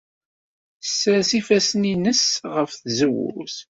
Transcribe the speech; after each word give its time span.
Tessers 0.83 1.29
ifassen-nnes 1.39 2.23
ɣef 2.53 2.71
tzewwut. 2.73 3.55